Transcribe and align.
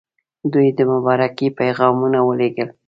دوی 0.53 0.67
د 0.77 0.79
مبارکۍ 0.91 1.47
پیغامونه 1.59 2.19
ولېږل. 2.23 2.69